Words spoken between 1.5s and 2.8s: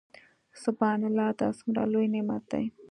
څومره لوى نعمت دى.